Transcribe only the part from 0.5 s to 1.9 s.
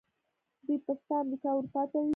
دوی پسته امریکا او اروپا